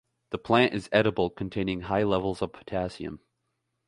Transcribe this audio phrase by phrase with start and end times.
[0.31, 3.19] The plant is edible, containing high levels of potassium.